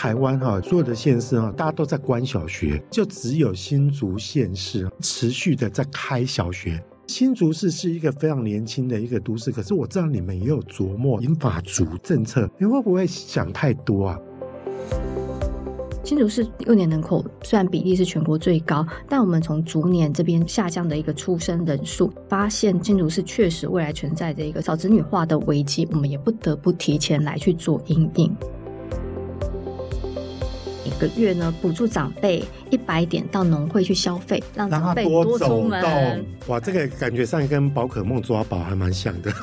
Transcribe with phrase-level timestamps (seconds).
[0.00, 6.82] 台湾哈所有的县市哈，大家都在关小学，就只有新竹县市持续的在开小学。
[7.06, 14.18] 新竹市是一个非常年轻的一个都市，可是我知道你们也有琢磨引法族政策，你会不会想太多啊？
[16.02, 28.34] 新竹市幼年人口虽然比例是全国最高，但我们从逐年这边下降的一个出生人数，发现新竹市确实未来存在着一个少子女化的危机，我们也不得不提前来去做因应。
[30.90, 36.26] 一个月呢，补助长辈一百点到农会去消费，让长辈多出门。
[36.48, 39.32] 哇，这个感觉上跟宝可梦抓宝还蛮像的。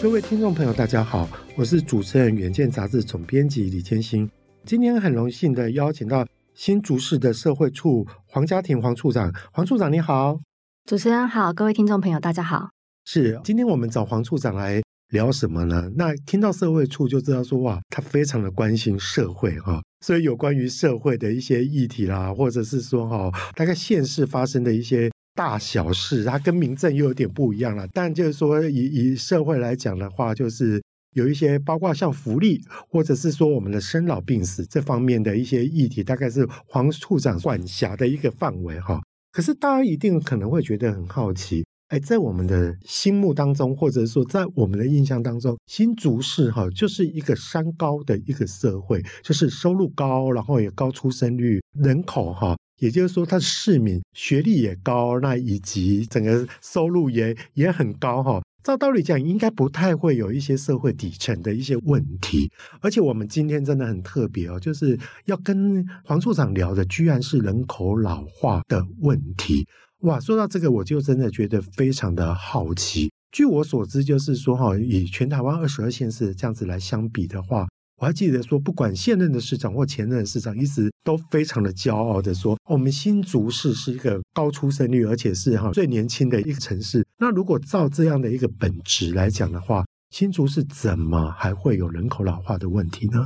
[0.00, 4.28] 各位听众朋友，大家好，我是主持人《远见》杂志总编辑李千兴。
[4.64, 10.38] 今天很荣幸的邀请到新竹市的社会处黄家庭黄处长，黄处长你好，
[10.86, 12.70] 主持人好，各位听众朋友大家好。
[13.04, 15.90] 是，今天我们找黄处长来聊什么呢？
[15.96, 25.10] 那听到社会处就知道说哇，他非常的关心社会哈，所以有关于社会的一些议题啦，或者是说哈，大概县市发生的一些。
[25.34, 27.88] 大小事，它跟民政又有点不一样了。
[27.94, 30.78] 但就是说以，以以社会来讲的话，就是
[31.14, 39.00] 有一些包括像福利，或者是说我们的生老病死这方面的一些议题，大概是黄处长管辖的一个范围哈。
[39.32, 52.56] 可是大家一定可能会觉得很好奇，哎，在我们的心目当中，或者说在我们的印象当中，新竹市哈就是一个山高的一个社会，就是收入高，然后也高出生率，人口哈。
[52.78, 58.42] 也就是说，他的市民学历也高，那以及整个收入也也很高哈。
[58.64, 62.50] 照道理讲，应该不太会有一些社会底层的一些问题。
[62.80, 69.66] 而且我们今天真的很特别哦，就是要跟黄处长聊的，居然是人口老化的问题。
[70.02, 73.10] 哇，说到这个，我就真的觉得非常的好奇。
[73.30, 77.66] 据我所知，就是说哈，以全台湾二十二县市这样子来相比的话。
[78.00, 87.06] 我还记得说，不管现任的市长或前任的市长，一直都非常的骄傲的说，我们新竹市是一个高出生率，而且是哈最年轻的一个城市。
[87.18, 93.24] 那如果照这样的一个本质来讲的话，新竹市怎么还会有人口老化的问题呢？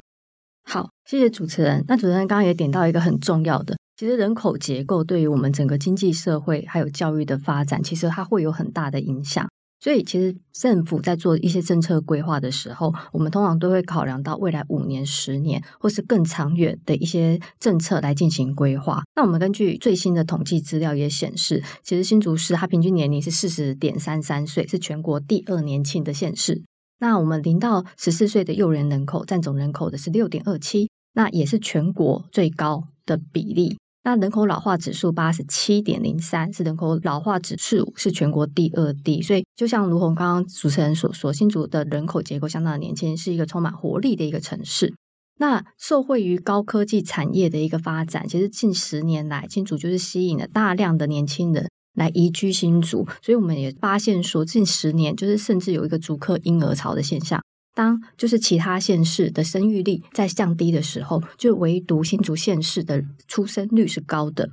[0.69, 1.85] 好，谢谢主持人。
[1.87, 9.47] 那主持人刚刚也点到一个很重要的，其实人口结构对于我们整个经济社会还有教育的发展，其实它会有很大的影响。
[9.79, 19.03] 所以，其实政府在做一些政策规划的时候，我们通常都会考量到未来五年、十年，或是更长远的一些政策来进行规划。
[19.15, 26.65] 那我们根据最新的统计资料也显示，其实新竹市它平均年龄是四十点三三岁，是全国第二年轻的县市。
[26.99, 33.77] 那我们零到十四岁的幼人人口占总人口的是六点二七，那也是全国最高的比例。
[34.05, 44.95] 那人口老化指数八十七点零三，是人口老化指数是全国第二低，所以就像如同刚刚主持人所说，新竹的人口结构相当的年轻，是一个充满活力的一个城市。
[45.39, 57.43] 那受惠于高科技产业的一个发展，其实近十年来，新竹就是吸引了大量的年轻人来移居新竹，所以我们也发现说，近十年就是甚至有一个竹科婴儿潮的现象。
[57.75, 64.49] 当就是其他县市的生育率在降低的时候，就唯独新竹县市的出生率是高的。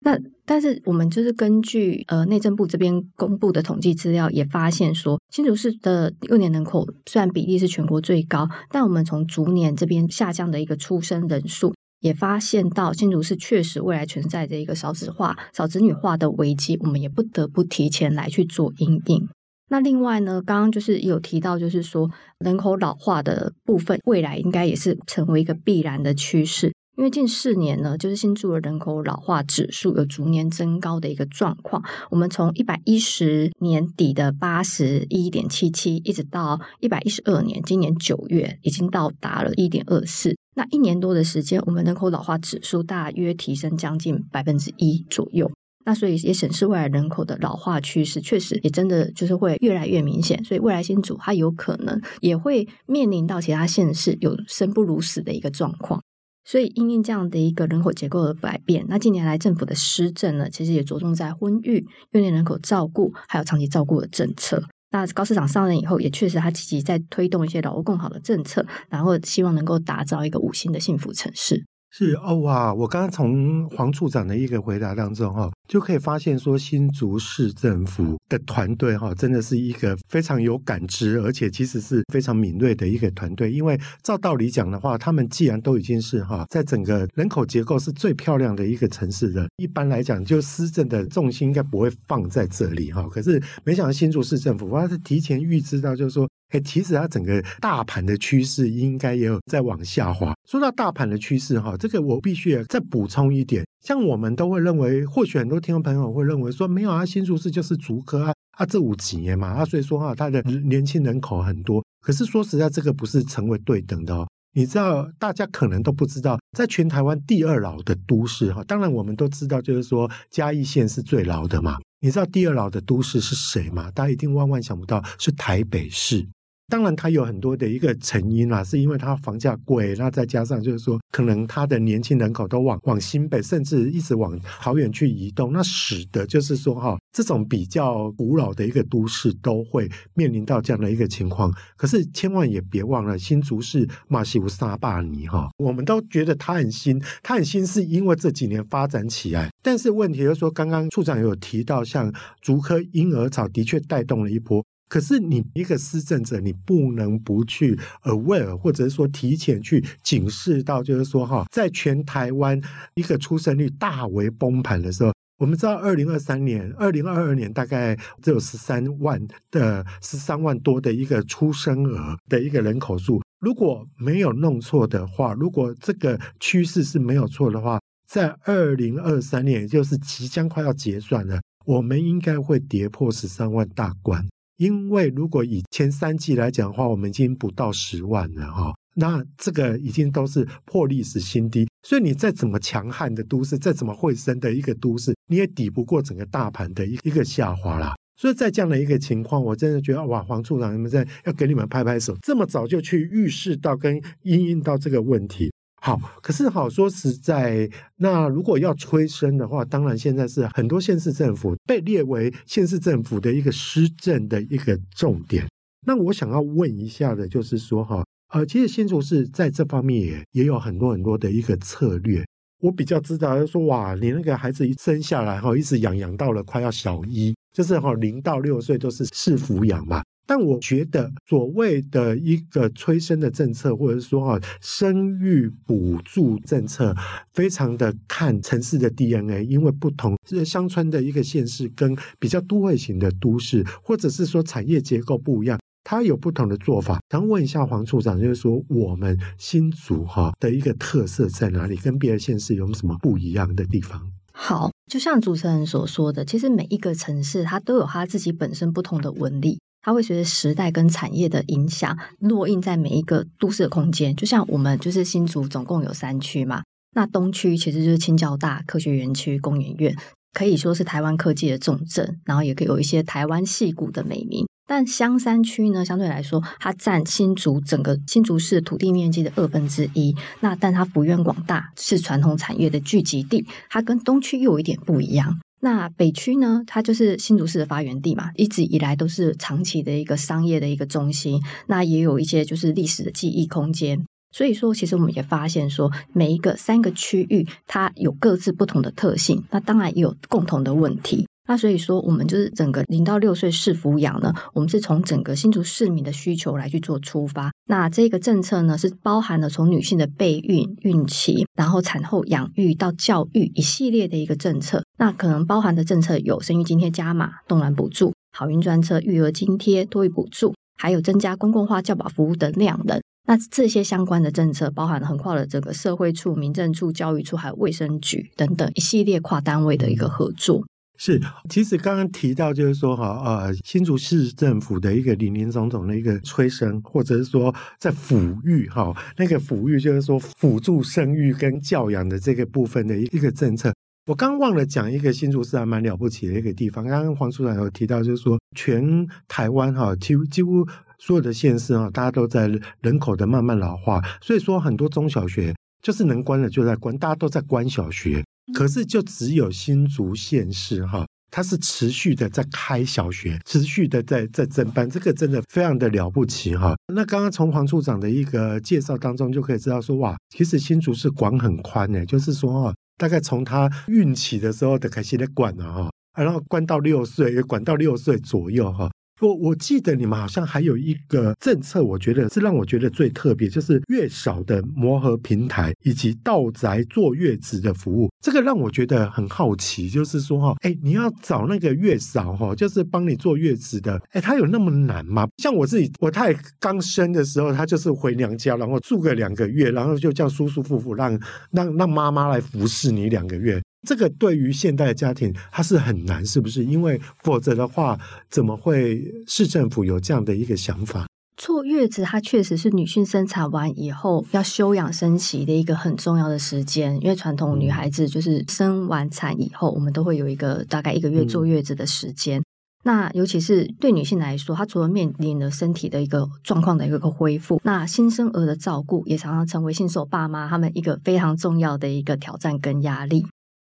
[0.00, 11.72] 那但是我们就是根据呃内政部这边公布的统计资料，也发现说新竹市的幼年人口虽然比例是全国最高，但我们从逐年这边下降的一个出生人数，
[12.04, 19.26] 也发现到新竹市确实未来存在着一个少子化、少子女化的危机，我们也不得不提前来去做因应。
[19.70, 22.10] 那另外呢，刚刚就是有提到，就是说
[22.40, 26.74] 人口老化的部分，未来应该也是成为一个必然的趋势。
[26.96, 31.82] 因为近四年呢，就是新竹的人口老化指数有逐年增高的一个状况。
[32.10, 40.36] 我们从一百一十年底的八十一点七七，一直到一百一十二年，今年九月已经到达了一点二四。
[40.54, 45.50] 那一年多的时间，我们人口老化指数大约提升将近百分之一左右。
[45.84, 50.42] 那所以也显示未来人口的老化趋势，确实也真的就是会越来越明显。
[50.44, 56.00] 所以未来新竹它有可能也会面临到其他县市有生不如死的一个状况。
[56.44, 64.62] 所以因应这样的一个人口结构的改变，那近年来政府的施政呢，其实也着重在婚育、幼年人口照顾还有长期照顾的政策。
[64.90, 71.64] 那高市长上任以后，也确实他积极在推动一些劳工更好的政策，然后希望能够打造一个五星的幸福城市。
[71.96, 72.74] 是哦哇！
[72.74, 83.52] 我刚刚从黄处长的一个回答当中哈，就可以发现说新竹市政府的团队哈，真的是一个非常有感知，而且其实是非常敏锐的一个团队。
[83.52, 93.08] 因为照道理讲的话，他们既然都已经是哈，在整个人口结构是最漂亮的一个城市的，一般来讲，就施政的重心应该不会放在这里哈。
[93.08, 96.28] 可是没想到新竹市政府，他是提前预知到，就是说。
[96.60, 100.34] 其实它整个大盘的趋势应该也有在往下滑。
[100.48, 103.64] 说到大盘的趋势哈，这个我必须再补充一点。
[103.84, 111.84] 像我们都会认为，或许很多听众朋友会认为说，没有啊，新竹市就是竹科啊，啊这五几年嘛，啊所以说哈，它的年轻人口很多。
[112.00, 114.26] 可是说实在，这个不是成为对等的哦。
[114.56, 121.76] 你知道，大家可能都不知道，在全台湾第二老的都市哈，当然我们都知道，就是说嘉义县是最老的嘛。
[122.00, 123.90] 你知道第二老的都市是谁吗？
[123.90, 126.26] 大家一定万万想不到，是台北市。
[126.68, 141.52] 当然，它有很多的一个成因啦，是因为它房价贵，那再加上就是说，可能它的年轻人口都往往新北，甚至一直往桃园去移动，那使得就是说哈，这种比较古老的一个都市都会面临到这样的一个情况。
[141.76, 149.50] 可是千万也别忘了，新竹市马西乌沙坝尼哈，我们都觉得它很新，它很新是因为这几年发展起来。
[149.62, 154.64] 但是问题就是说，刚刚处长有提到，像竹科婴儿潮的确带动了一波。
[154.88, 162.60] 可是你一个施政者，你不能不去 aware，或者是说提前去警示到，就是说哈，在全台湾
[162.94, 169.20] 一个出生率大为崩盘的时候，我们知道二零二三年、二零二二年大概只有十三万
[169.50, 184.24] 的十三万多的一个出生额的一个人口数，如果没有弄错的话，如果这个趋势是没有错的话，在二零二三年，也就是即将快要结算了，我们应该会跌破十三万大关。
[184.56, 191.68] 因为如果以前三季来讲的话，我们已经不到十万了哈，那这个已经都是破历史新低。
[191.82, 197.94] 所以你再怎么强悍的都市，再怎么会升的一个都市，你也抵不过整个大盘的一一个下滑啦。
[198.16, 205.52] 所以在这样的一个情况，我真的觉得哇，黄处长你们在要给你们拍拍手，这么早就去预示到跟应应到这个问题。
[205.84, 215.46] 好，可是好说实在，那如果要催生的话，当然现在是很多县市政府被列为县市政府的一个施政的一个重点。
[215.86, 218.02] 那我想要问一下的，就是说哈，
[218.32, 222.24] 呃，其实新竹市在这方面也也有很多很多的一个策略。
[222.62, 230.02] 我比较知道，就是说哇，你那个孩子一生下来哈，一直养养到了快要小一，就是哈零到六岁都是市抚养嘛。
[230.26, 236.94] 但我觉得所谓的一个催生的政策，或者是说啊生育补助政策，
[237.32, 247.00] 非常的看城市的 DNA，因为不同乡村的一个县市跟比较都会型的都市，或者是说产业结构不一样，它有不同的做法。
[247.10, 251.76] 想问一下黄处长，就是说我们新竹哈的一个特色在哪里？
[251.76, 254.00] 跟别的县市有什么不一样的地方？
[254.32, 259.60] 好，就像主持人所说的，其实每一个城市它都有它自己本身不同的纹理。
[259.84, 264.16] 它会随着时代跟产业的影响，落印在每一个都市的空间。
[264.16, 266.62] 就像我们就是新竹总共有三区嘛，
[266.94, 269.94] 那东区其实就是清教大、科学园区、工研院，
[270.32, 274.46] 可以说是台湾科技的重镇，然后也可以有一些台湾戏谷的美名。
[274.66, 280.16] 但香山区呢，相对来说，它占新竹整个新竹市土地面积的二分之一。
[280.40, 285.38] 那但它幅员广大，是传统产业的聚集地，它跟东区又有一点不一样。
[285.64, 291.42] 那北区呢，它就是新竹市的发源地嘛，一直以来都是长期的一个商业的一个中心。
[291.68, 294.04] 那也有一些就是历史的记忆空间。
[294.30, 301.26] 所以说，其实我们也发现说，每一个三个区域它有各自不同的特性，那当然也有共同的问题。
[301.48, 307.50] 那所以说，我们就是整个零到六岁市府养呢，我们是从整个新竹市民的需求来去做出发。
[307.66, 314.83] 那这个政策呢，是包含了从女性的备孕、孕期，然后产后养育到教育一系列的一个政策。
[314.96, 323.00] 那可能包含的政策有生育津贴加码、冻卵补助、好运专车、育儿津贴、托育补助，还有增加公共化教保服务等量能。
[323.26, 330.62] 那这些相关的政策，包含横跨了整个社会处、民政处、教育处，还有卫生局等等一系列跨单位的一个合作。
[330.96, 331.20] 是，
[331.50, 343.72] 其实刚刚提到就是说哈，呃，新竹市政府的一个林林总总的一个催生，或者是说在抚育哈，那个抚育就是说辅助生育跟教养的这个部分的一个政策。
[344.06, 350.66] 我刚忘了讲一个新竹市还蛮了不起的一个地方，刚刚黄处长有提到，就是说全台湾哈，几乎几乎
[350.98, 352.50] 所有的县市哈，大家都在
[352.82, 358.22] 人口的慢慢老化，所以说很多中小学就是能关的就在关，大家都在关小学。
[358.52, 366.74] 可是，就只有新竹县市哈，它是持续的在开小学，持续的在在增班，这个真的非常的了不起哈。
[366.92, 378.90] 那刚刚从黄处长的一个介绍当中就可以知道说，哇，其实新竹是管很宽诶，就是说哈，大概从他孕期的时候就开始在管了哈，然后管到六岁，管到六岁左右哈。
[379.24, 388.10] 我我记得你们好像还有一个政策，我觉得是让我觉得最特别，就是月嫂的磨合平台以及到宅坐月子的服务。
[388.20, 395.26] 这个让我觉得很好奇，就是说哈，哎，你要找那个月嫂哈，就是帮你坐月子的，哎，他有那么难吗？
[395.38, 401.18] 像我自己，我太刚生的时候，他就是回娘家，然后住个两个月，然后就这样舒舒服服让
[401.50, 403.62] 让让妈妈来服侍你两个月。
[403.84, 406.64] 这个对于现代家庭，它是很难，是不是？
[406.64, 407.98] 因为否则的话，
[408.30, 411.06] 怎么会市政府有这样的一个想法？
[411.36, 416.96] 坐月子，它确实是女性生产完以后要休养生息的一个很重要的时间。
[417.02, 422.40] 因为传统女孩子就是生完产以后，我们都会有一个大概一个月坐月子的时间。
[422.84, 433.26] 那尤其是对女性来说，她除了面临了身体的一个状况的一个恢复，那新生儿的照顾也常常成为新手爸妈他们一个非常重要的一个挑战跟压力。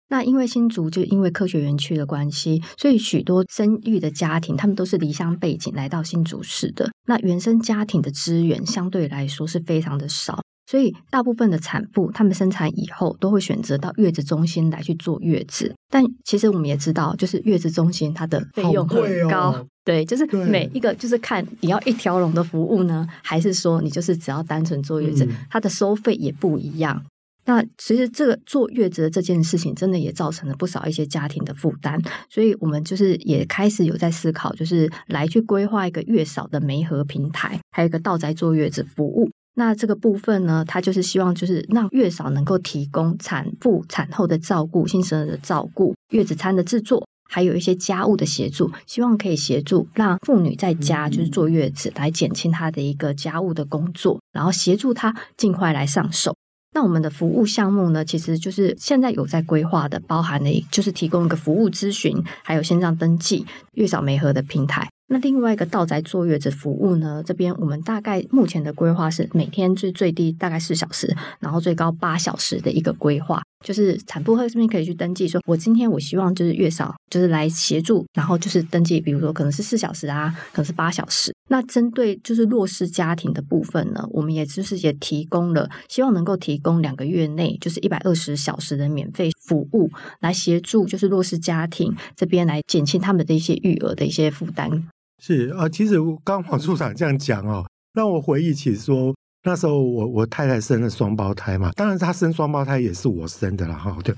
[0.09, 6.91] 那因为新竹就因为科学园区的关系，所以许多生育的家庭，他们都是离乡背景来到新竹市的。
[7.07, 15.75] 那原生家庭的资源相对来说是非常的少，所以大部分的产妇，他们生产以后都会选择到月子中心来去坐月子。
[15.91, 27.03] 但其实我们也知道，就是月子中心它的费用很高，哦、对，就是每一个就是看你要一条龙的服务呢，还是说你就是只要单纯坐月子，嗯、它的收费也不一样。
[27.47, 39.31] 那其实这个坐月子的这件事情，真的也造成了不少一些家庭的负担，所以我们就是也开始有在思考，就是来去规划一个月嫂的媒合平台，还有一个到宅坐月子服务。
[39.57, 56.35] 那这个部分呢，它就是希望就是让月嫂能够提供产妇产后的照顾、新生儿的照顾、月子餐的制作，还有一些家务的协助，希望可以协助让妇女在家就是坐月子，来减轻她的一个家务的工作，然后协助她尽快来上手。
[56.75, 64.94] 那我们的服务项目呢，其实就是现在有在规划的，包含了就是提供一个服务咨询，还有线上登记、月嫂媒合的平台。
[65.07, 73.43] 那另外一个到宅坐月子服务呢，这边我们大概目前的规划是每天是最低大概四小时，然后最高八小时的一个规划。
[73.65, 81.35] 就是产妇会这边可以去登记说，说我今天我希望就是月嫂就是来协助，然后就是登记，比如说可能是四小时啊，可能是八小时。
[81.49, 94.89] 那针对就是弱势家庭的部分呢，我们也就是也提供了，希望能够提供两个月内就是一百二十小时的免费服务，来协助就是弱势家庭这边来减轻他们的一些育儿的一些负担。
[95.23, 99.15] 是啊，其实刚刚黄处长这样讲哦，让我回忆起说。
[99.45, 104.15] 那时候我我太太生了双胞胎嘛，当然她生双胞胎也是我生的啦哈，对，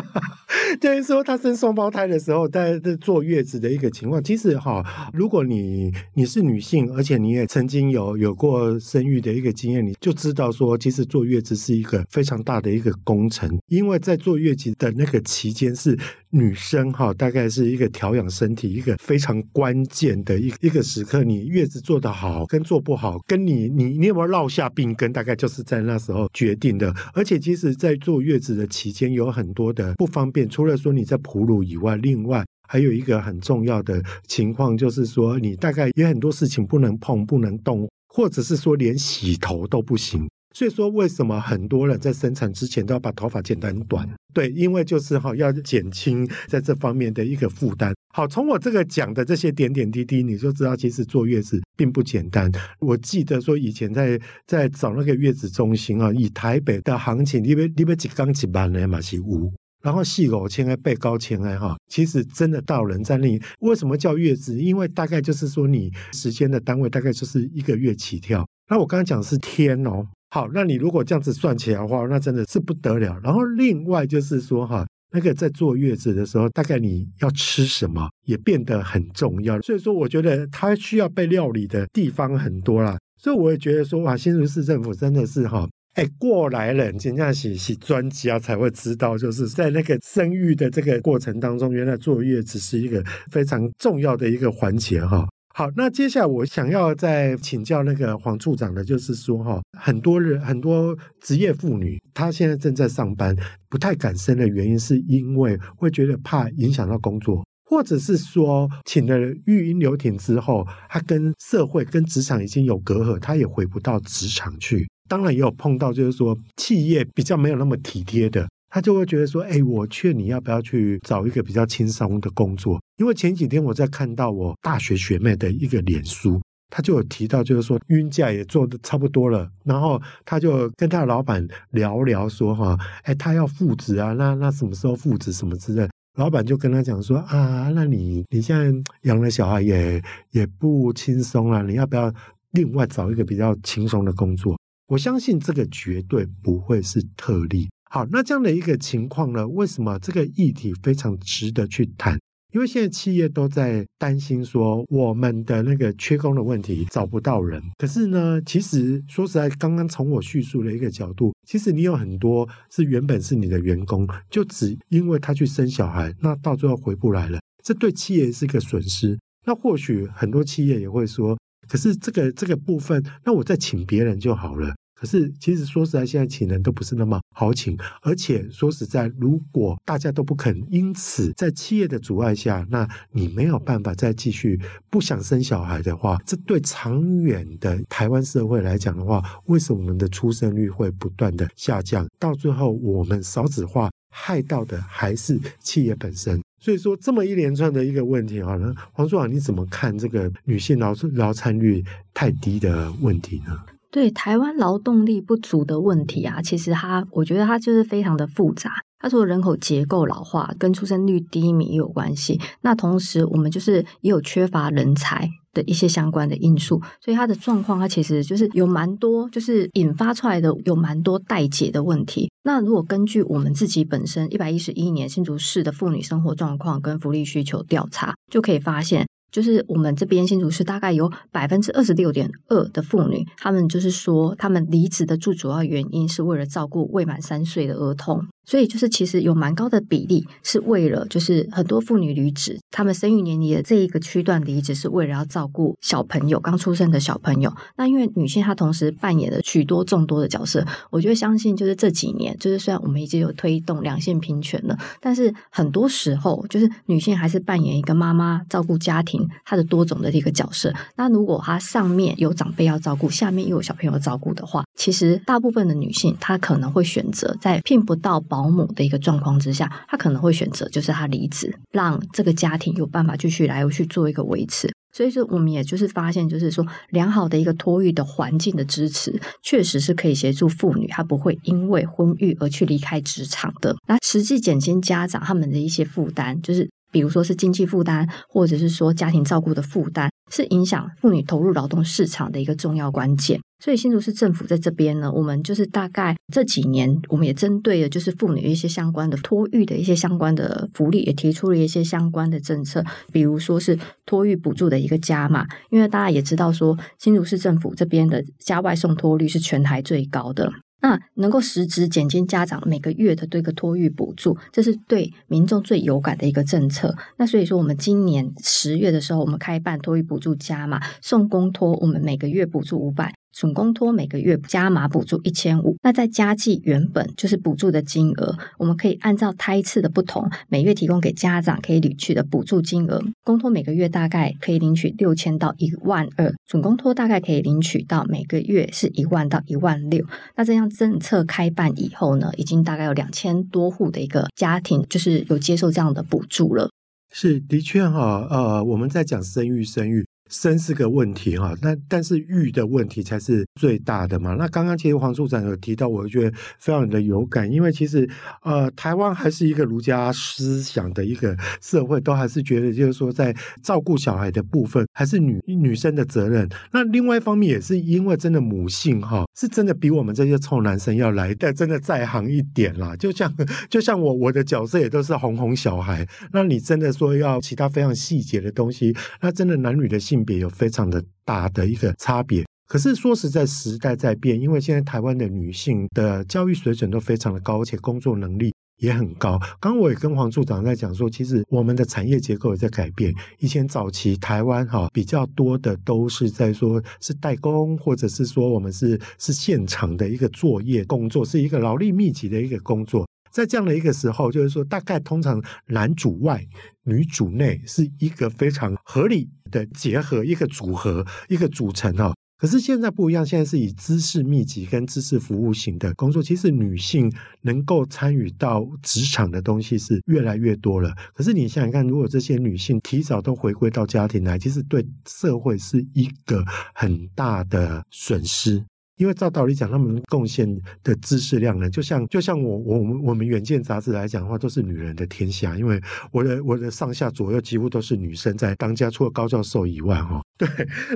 [0.78, 15.98] 就是说她生双胞胎的时候在在坐月子的一个情况，其实哈，如果你你是女性，而且你也曾经有有过生育的一个经验，你就知道说，其实坐月子是一个非常大的一个工程，因为在坐月子的那个期间是
[16.34, 26.90] 女生哈，大概是一个调养身体一个非常关键的一一个时刻，你月子做得好跟做不好，跟你你你有没有落下病根，大概就是在那时候决定的。
[27.12, 30.48] 而且，其实，在坐月子的期间，有很多的不方便。
[30.48, 40.26] 除了说你在哺乳以外，另外还有一个很重要的情况，就是说你大概有很多事情不能碰、不能动，或者是说连洗头都不行。
[40.54, 44.08] 所以说，为什么很多人在生产之前都要把头发剪得很短？
[44.34, 47.94] 对，因为就是哈，要减轻在这方面的一个负担。
[48.14, 52.50] 好，从我这个讲的这些点点滴滴，你就知道其实坐月子并不简单。
[52.78, 59.50] 我记得说以前在在找那个月子中心啊，以台北的行情，你别你别几刚几万的嘛是五，
[59.82, 63.42] 然后细狗千哎背高千哎哈，其实真的到人在那里。
[63.60, 64.60] 为什么叫月子？
[64.60, 68.46] 因为大概就是说你时间的单位大概就是一个月起跳。
[68.68, 70.06] 那我刚刚讲的是天哦。
[70.34, 73.20] 好，那你如果这样子算起来的话，那真的是不得了。
[73.22, 79.60] 然后另外就是说哈，那个在坐月子的时候，大概你要吃什么也变得很重要。
[79.60, 82.96] 所以说，我觉得它需要被料理的地方很多啦。
[83.20, 95.28] 所以我也觉得说，哇，新竹市政府真的是哈，哎，过来人，真正是是专家才会知道，就是在那个生育的这个过程当中，原来坐月子是一个非常重要的一个环节哈。
[95.54, 103.36] 好，那接下来我想要再请教那个黄处长的，就是说哈，很多人很多职业妇女，她现在正在上班，
[103.68, 114.88] 不太敢生的原因，是因为会觉得怕影响到工作，或者是说请了育婴留停之后，她跟社会跟职场已经有隔阂，她也回不到职场去。
[115.06, 118.48] 当然也有碰到，就是说企业比较没有那么体贴的。
[118.74, 122.80] 他就会觉得说，哎，我劝你要不要去找一个比较轻松的工作？
[123.02, 126.40] 因为前几天我在看到我大学学妹的一个脸书，
[126.70, 135.88] 她就有提到，就是说孕假也做得差不多了，然后他就跟他的老板聊聊说，哈，哎，他要复职啊，那那什么时候复职什么之类。
[136.16, 142.14] 老板就跟他讲说啊，那你你现在养了小孩也也不轻松了，你要不要
[142.52, 144.56] 另外找一个比较轻松的工作？
[144.86, 147.68] 我相信这个绝对不会是特例。
[147.90, 152.16] 好，那这样的一个情况呢，为什么这个议题非常值得去谈？
[152.52, 157.62] 因为现在企业都在担心说，我们的那个缺工的问题找不到人。
[157.78, 169.18] 可是呢，其实说实在，刚刚从我叙述的一个角度，其实你有很多是原本是你的员工，就只因为他去生小孩，那到最后回不来了，这对企业是一个损失。
[169.46, 174.74] 那或许很多企业也会说，可是这个这个部分，那我再请别人就好了。
[175.02, 192.06] 可是，其实说实在，现在请人都不是那么好请，而且说实在，如果大家都不肯，因此在企业的阻碍下，那你没有办法再继续不想生小孩的话，这对长远的台湾社会来讲的话，为什么我们的出生率会不断的下降？
[192.20, 196.40] 到最后，我们少子化害到的还是企业本身。
[196.60, 203.58] 所以说，这么一连串的一个问题啊，那黄处长你怎么看这个女性劳劳参率太低的问题呢？
[203.92, 208.72] 对台湾劳动力不足的问题啊，其实它，我觉得它就是非常的复杂。
[208.98, 222.30] 它除了人口结构老化跟出生率低迷有关系，那同时我们就是也有缺乏人才的一些相关的因素，所以它的状况它其实就是有蛮多，就是引发出来的有蛮多待解的问题。
[222.44, 229.06] 那如果根据我们自己本身一百一十一年新竹市的妇女生活状况跟福利需求调查，就可以发现。
[229.32, 238.24] 就是我们这边新竹市大概有百分之二十六点二的妇女，她们就是说，她们离职的最主要原因是为了照顾未满三岁的儿童。
[238.44, 247.52] 所以就是其实有蛮高的比例是为了，就是很多妇女离职，她们生育年龄的这一个区段离职是为了要照顾小朋友，刚出生的小朋友。
[247.76, 260.72] 那因为女性她同时扮演了许多众多的角色，我觉得相信就是这几年，就是虽然我们已经有推动两性平权了，但是很多时候就是女性还是扮演一个妈妈照顾家庭她的多种的一个角色。
[260.96, 268.20] 那如果她上面有长辈要照顾，下面又有小朋友照顾的话，其实大部分的女性她可能会选择在聘不到。
[268.32, 274.72] 保姆的一个状况之下，他可能会选择就是他离职，让这个家庭有办法继续来去做一个维持。
[274.90, 283.76] 所以说，我们也就是发现，就是说良好的一个托育的环境的支持，确实是可以协助妇女，她不会因为婚育而去离开职场的。
[283.86, 286.66] 那实际减轻家长他们的一些负担，就是。
[286.92, 293.38] 比如说是经济负担，或者是说家庭照顾的负担，是影响妇女投入劳动市场的一个重要关键。
[293.62, 310.50] 所以新竹市政府在这边呢，我们就是大概这几年，我们也针对了就是妇女一些相关的托育的一些相关的福利，也提出了一些相关的政策，比如说是托育补助的一个加码，因为大家也知道说新竹市政府这边的家外送托率是全台最高的。
[310.82, 316.94] 那能够实质减轻家长每个月的这个托育补助，这是对民众最有感的一个政策。
[317.16, 323.14] 那所以说，我们今年十月的时候，我们开办托育补助加码，送公托，我们每个月补助五百。
[323.32, 333.02] 准公托每个月加码补助一千五，那再加计原本就是补助的金额，我们可以按照胎次的不同，每月提供给家长可以领取的补助金额。
[333.24, 340.04] 公托每个月大概可以领取六千到一万二，准公托大概可以领取到每个月是一万到一万六。
[340.36, 346.68] 那这样政策开办以后呢，已经大概有两千多户的一个家庭就是有接受这样的补助了。
[347.10, 350.06] 是的确哈，呃，我们在讲生育生育。
[350.32, 354.34] 生是个问题哈，那但是育的问题才是最大的嘛。
[354.38, 358.08] 那刚刚其实黄处长有提到，我觉得非常的有感，因为其实
[358.42, 366.48] 呃，台湾还是一个儒家思想的一个社会，都还是觉得就是说，在照顾小孩的部分还是女女生的责任。
[366.72, 372.96] 那另外一方面也是因为真的母性哈，是真的比我们这些臭男生要来的真的在行一点啦。
[372.96, 373.30] 就像
[373.68, 380.21] 就像我我的角色也都是哄哄小孩，那你真的说要其他非常细节的东西，那真的男女的性。
[380.24, 389.38] 别有非常的大的一个差别，可是说实在，时代在变，因为现在台湾的女性的教育水准都非常的高，而且工作能力也很高。
[389.60, 393.12] 刚我也跟黄处长在讲说，其实我们的产业结构也在改变。
[393.38, 403.06] 以前早期台湾哈比较多的都是在说是代工，或者是说我们是是现场的一个作业工作，是一个劳力密集的一个工作。
[403.32, 406.46] 在这样的一个时候，就是说，大概通常男主外，
[406.84, 412.14] 女主内是一个非常合理的结合，一个组合，一个组成哦。
[412.36, 417.08] 可是现在不一样，现在是以知识密集跟知识服务型的工作，其实女性
[417.42, 420.92] 能够参与到职场的东西是越来越多了。
[421.14, 428.64] 可是你想想看，如果这些女性提早都回归到家庭来，其实对社会是一个很大的损失。
[428.96, 430.46] 因为照道理讲，他们贡献
[430.84, 435.56] 的知识量呢，就像就像我我我们远见杂志来讲的话，都是女人的天下。
[435.56, 440.48] 因为我的我的上下左右几乎都是女生在当家，除了高教授以外，哈， 对。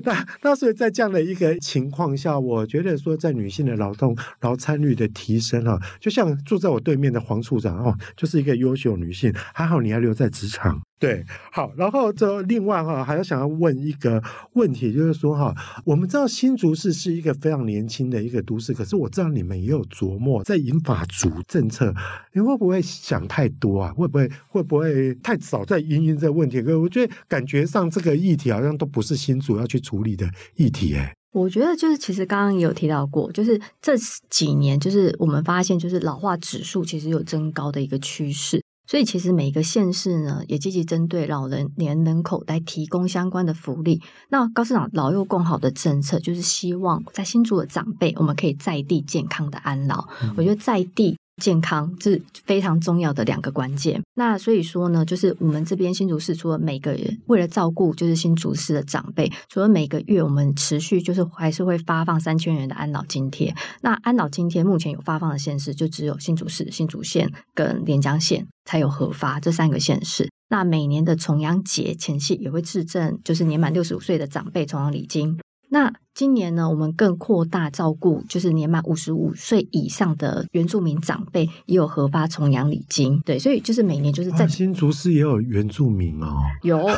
[0.04, 10.80] 那那所以在这样的一个情况下，我觉得说，在女性的劳动劳参率的提升哈，就像坐在我对面的黄处长哦，就是一个优秀女性，还好你还留在职场。
[10.98, 14.22] 对，好，然后这另外哈，还要想要问一个
[14.54, 15.54] 问题，就是说哈，
[15.84, 21.94] 我们知道新竹市是一个非常年轻的一个都市，可是我知道你们也有琢磨在引法族政策，
[22.32, 23.92] 你会不会想太多啊？
[23.92, 26.62] 会不会会不会太早在因应这个问题？
[26.62, 33.94] 可我觉得感觉上这个议题好像都不是新竹要去处理的议题，哎，我觉得就是其实刚刚也有提到过，就是这
[34.30, 38.62] 几年就是我们发现就是老化指数其实有增高的一个趋势。
[38.86, 44.00] 所以，其实每个县市呢，也积极针对老人年人口来提供相关的福利。
[44.28, 50.06] 那高市长老幼共好的政策，就是希望在新竹的长辈，我们可以在地健康的安老。
[50.22, 51.16] 嗯、我觉得在地。
[51.42, 54.02] 健康是非常重要的两个关键。
[54.14, 63.54] 那所以说呢，就是我们这边新竹市除了每个人为了照顾就是新竹市的长辈，除了每个月我们持续就是还是会发放三千元的安老津贴。
[63.82, 70.30] 那安老津贴目前有发放的县市就只有新竹市、新竹县跟连江县才有核发这三个县市。
[70.48, 75.38] 那每年的重阳节前夕也会致赠，就是年满六十五岁的长辈重阳礼金。
[75.68, 83.20] 那今年呢，我们更扩大照顾，就是年满五十五岁以上的原住民长辈，也有核发重阳礼金。
[83.20, 86.88] 对，所以就是每年就是在、啊、新竹市也有原住民哦，有。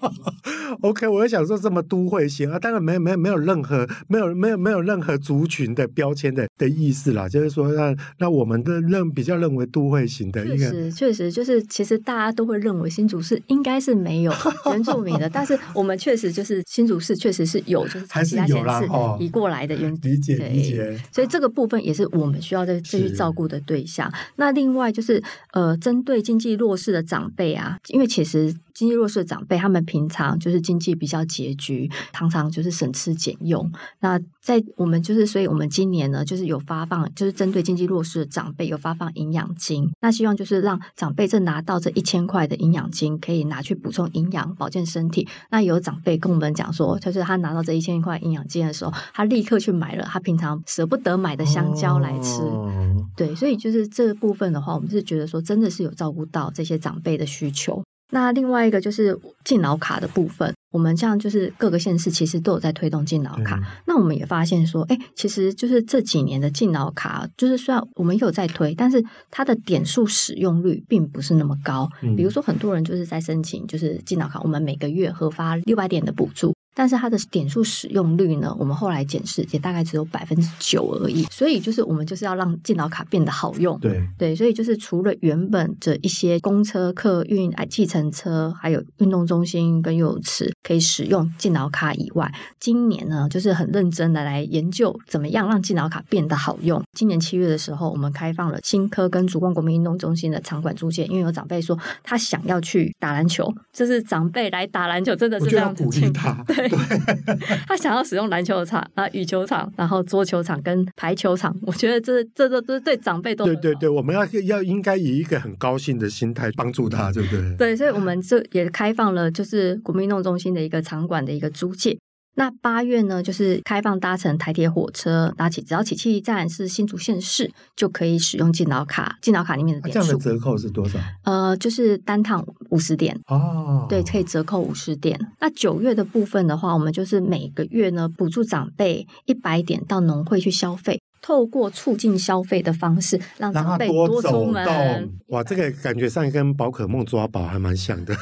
[0.82, 14.32] OK，我也想说这么都会型啊，当然没有没有没有任何没有没有没有任何族群的标签的的意思啦，就是说那那我们的认比较认为都会型的一个，确实确实就是其实大家都会认为新竹市应该是没有
[14.70, 18.33] 原住民的，但是我们确实就是新竹市确实是有，就是还是。
[18.46, 18.82] 有啦，
[19.20, 24.12] 移过来的原理解理解，所以这个部分也是我们需要再继续照顾的对象。
[24.36, 28.54] 那另外就是呃，针对经济弱势的长辈啊，因为其实。
[28.74, 33.70] 经济弱势的长辈，他们平常就是经济比较拮据，常常就是省吃俭用。
[34.00, 39.88] 那在我们就是，所以我们今年呢，就是有发放，就是针对经济弱势的长辈有发放营养金。
[40.00, 45.26] 那希望就是让长辈这拿到这一千块的营养金，可以拿去补充营养，保健身体。
[45.50, 52.42] 那有长辈跟我们讲说，就是他拿到这一千块营养金的时候，他立刻去买了他平常舍不得买的香蕉来吃。
[52.42, 52.70] 哦、
[53.16, 57.82] 对，所以就是这部分的话，我们是觉得说，真的是有照顾到这些长辈的需求。
[58.14, 63.56] 那另外一个就是敬老卡的部分，我们像就是各个县市其实都有在推动敬老卡。
[63.56, 71.88] 嗯、那我们也发现说，哎，其实就是这几年的敬老卡，就是虽然我们有在推，但是它的点数使用率并不是那么高。
[72.02, 76.54] 嗯、比如说，很多人就是在申请就是敬老卡，我们每个月核发六百点的补助。
[76.74, 81.22] 但是它的点数使用率呢，我们后来检视也大概只有百分之九而已。
[81.30, 83.78] 所以就是我们就是要让敬老卡变得好用。
[83.78, 96.82] 对对，所以就是除了原本的一些公车、客运、哎计程车，还有运动中心跟游泳池可以使用敬老卡以外，今年呢就是很认真的来研究怎么样让敬老卡变得好用。
[96.92, 105.84] 今年七月的时候，我们开放了新科跟竹光国民运动中心的场馆租借，因为有长辈说他想要去打篮球，就是长辈来打篮球真的是这样子。
[105.84, 106.42] 鼓励他。
[106.46, 106.63] 对。
[106.68, 106.78] 对
[107.66, 117.56] 他想要使用篮球场啊、羽球场，然后桌球场跟排球场， 我觉得这这都都对长辈都对对对，我们要要应该以一个很高兴的心态帮助他，对不对？
[117.56, 121.98] 对，所以我们这也开放了，就是国民运动中心的一个场馆的一个租借。
[122.36, 129.16] 那八月呢，就是开放搭乘台铁火车，搭起只要起讫站是新竹县市，就可以使用敬老卡。
[129.22, 130.98] 敬老卡里面的点数，这样的折扣是多少？
[131.22, 135.18] 呃，就是单趟五十点哦，对，可以折扣五十点。
[135.40, 141.00] 那九月的部分的话，我们就是每个月呢补助长辈一百点到农会去消费。
[141.24, 145.10] 透过促进消费的方式，让长辈多出门。
[145.28, 148.14] 哇，这个感觉上跟宝可梦抓宝还蛮像的，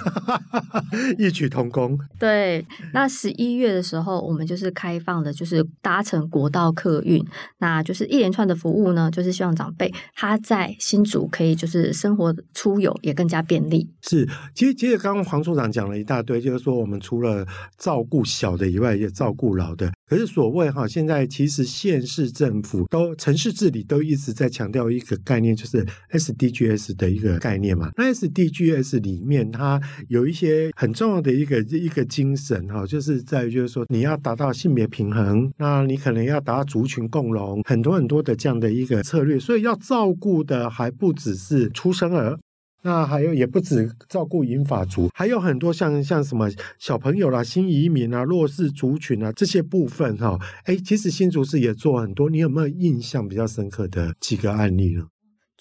[1.19, 1.99] 异曲同工。
[2.17, 7.21] 对，那十一月的时候，我们就是开放的，就是搭乘国道客运，
[7.59, 13.91] 那就是一连串的服务呢，就是希望长辈他在新竹可以就是生活出游也更加便利。
[14.03, 17.45] 是，其实其实刚刚黄处长讲了一大堆，就是说我们除了
[17.77, 19.91] 照顾小的以外，也照顾老的。
[20.13, 27.91] 可是所谓哈，现在其实县市政府都城市治理都一直在强调一个概念，就是 SDGs 的一个概念嘛。
[27.97, 42.39] 那 SDGs 里面它有一些很重要的一个一个精神哈，就是在于就是说你要达到性别平衡，那你可能要达到族群共荣，很多很多的这样的一个策略，所以要照顾的还不只是出生儿。
[42.83, 50.39] 那还有也不止照顾银发族，还有很多像像什么小朋友啦、新移民啊、弱势族群啊这些部分哈。
[50.65, 55.05] 哎，其实新竹市也做很多，你有没有印象比较深刻的几个案例呢？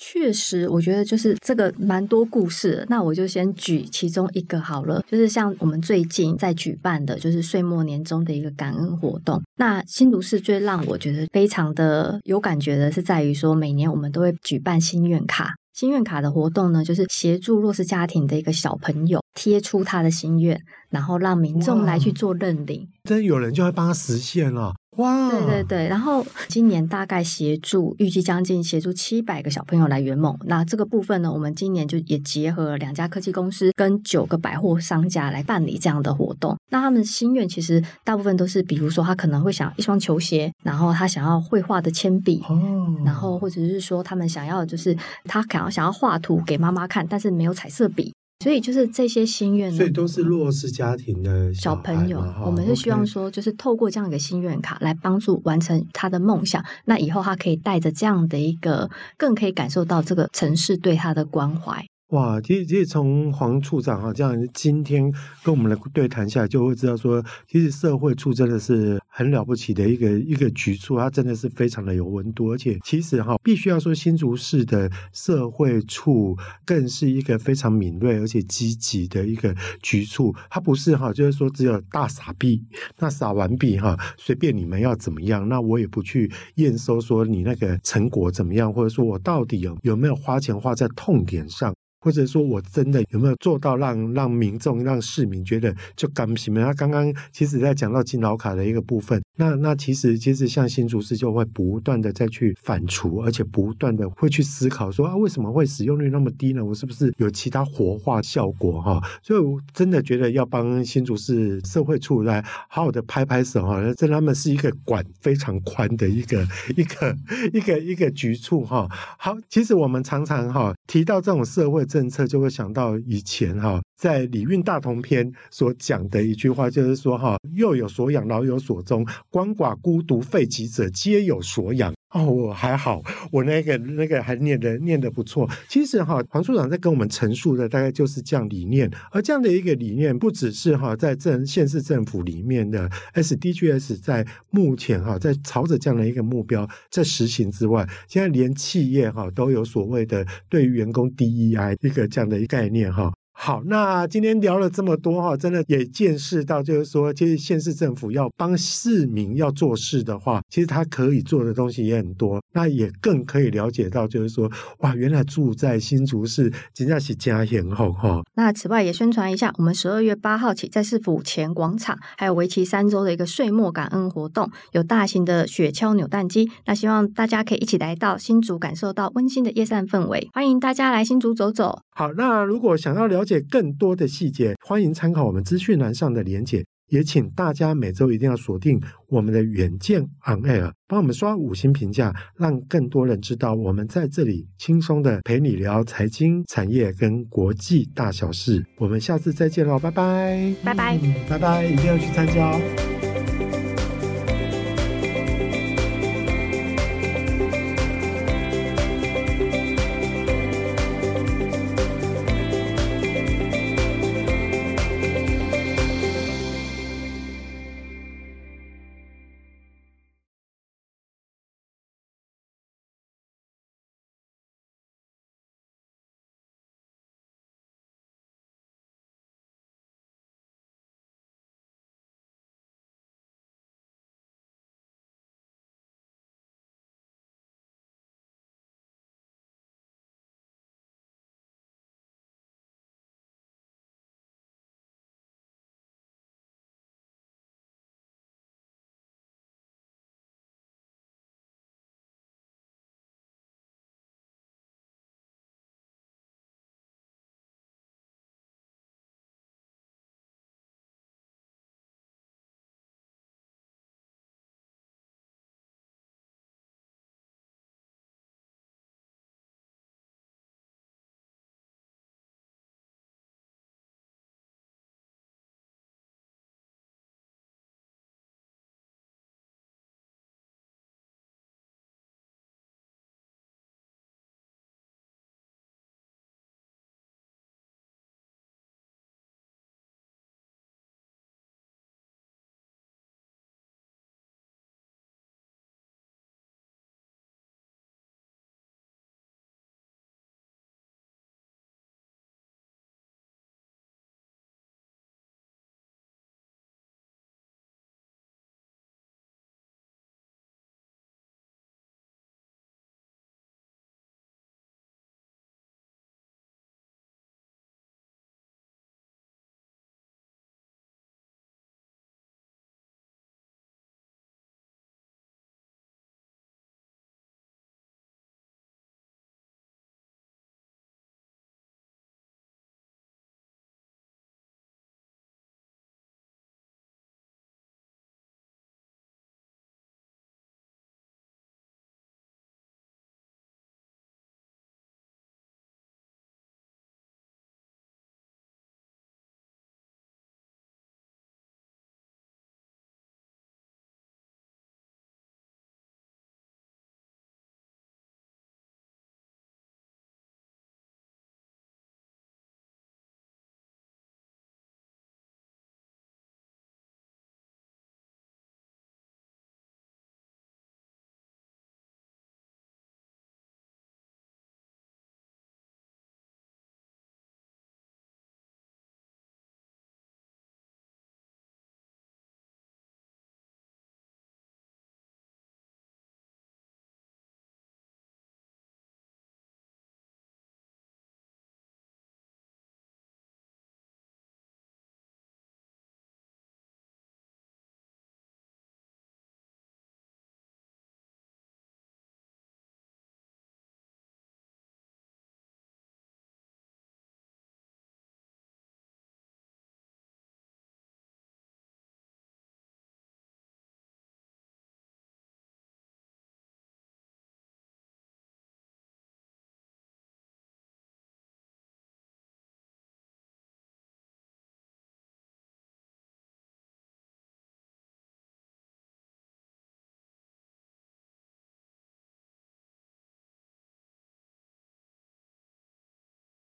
[0.04, 2.84] 确实，我觉得就是这个蛮多故事。
[2.90, 9.40] 那我就先举其中一个好了，就是像我们最近在举办的，就是岁末年终的一个感恩活动。
[9.58, 15.54] 那新竹市最让我觉得非常的有感觉的是，在于说每年我们都会举办心愿卡。
[15.74, 22.88] 心愿卡的活动呢，就是协助弱势家庭的一个小朋友贴出他的心愿，然后让民众来去做认领。
[23.04, 24.74] 真有人就会帮他实现了。
[25.02, 30.38] 哇，对对对，然后今年大概协助预计将近协助七百个小朋友来圆梦。
[30.46, 36.56] 那这个部分呢，我们今年就也结合了两家科技公司跟九个百货商家来办理这样的活动。
[36.70, 48.14] 那他们的心愿其实大部分都是，比如说他可能会想一双球鞋，然后他想要绘画的铅笔，哦，然后或者是说他们想要就是他想要想要画图给妈妈看，但是没有彩色笔。
[48.41, 52.25] 所以就是这些心愿，所以都是弱势家庭的小，小朋友。
[52.43, 56.65] 我们是希望说，就是透过这样一个心愿卡来帮助完成他的梦想。
[56.86, 61.86] 那以后他可以带着这样的一个，更可以感受到这个城市对他的关怀。
[62.12, 65.10] 哇，其实其实从黄处长哈这样今天
[65.45, 82.62] 跟我们的对谈下来，就会知道说，其实社会处真的是很了不起的一个一个局处，它真的是非常的有温度，而且其实哈必须要说新竹市的社会处更是一个非常敏锐而且积极的一个局处，它不是哈就是说只有大傻逼，
[83.00, 91.74] 那傻完币哈随便你们要怎么样，那我也不去验收说你那个成果怎么样，或者说我到底有有没有花钱花在痛点上。
[92.02, 96.52] 或者说我真的有没有做到让让民众、让市民觉得就甘心？
[96.56, 106.66] 他刚刚其实在讲到敬老卡的一个部分，那那其实其实像新竹市就会不断的再去反刍，而且不断的会去思考说啊，为什么会使用率那么低呢？
[106.66, 109.00] 我是不是有其他活化效果哈？
[109.22, 117.16] 所以我真的觉得要帮新竹市社会处来好好的拍拍手哈，这他们是一个管非常宽的一个一个
[117.54, 118.88] 一个一个局处哈。
[119.20, 121.86] 好，其实我们常常哈提到这种社会。
[121.86, 131.93] 政策就会想到以前哈，在《礼运大同篇》所讲的一句话，就是说哈，幼有所养，老有所终，鳏寡孤独废疾者，皆有所养。
[132.12, 135.50] 哦，我还好，我那个那个还念得念得不错。
[135.69, 153.12] 其实哈，黄处长在跟我们陈述的大概就是这样理念，而这样的一个理念，不只是哈在政县市政府里面的 SDGs 在目前哈在朝着这样的一个目标在实行之外，现在连企业哈都有所谓的对于员工 DEI 一个这样的一个概念哈。
[153.43, 162.39] 好，那今天聊了这么多哈，真的也见识到，就是说，其实县市政府要帮市民要做事的话，其实他可以做的东西也很多。
[162.54, 164.47] 那也更可以了解到，就是说，
[164.82, 168.21] 哇，原来住在新竹市真的是家贤后哈。
[168.36, 176.47] 那此外也宣传一下，我们十二月八号起，在市府前广场还有为期三周的一个岁末感恩活动，有大型的雪橇扭蛋机。
[176.67, 180.30] 那希望大家可以一起来到新竹，感受到温馨的夜散氛围。
[180.32, 181.80] 欢迎大家来新竹走走。
[181.93, 186.65] 好，那如果想要了解更多的细节，欢迎参考我们资讯栏上的连结。
[186.88, 188.77] 也请大家每周一定要锁定
[189.08, 198.65] 我们的远见 On Air，帮我们刷五星评价，让更多人知道我们在这里轻松的陪你聊财经、产业跟国际大小事。
[198.77, 200.99] 我们下次再见喽，拜拜，拜拜，
[201.30, 202.90] 拜拜，一定要去参加哦。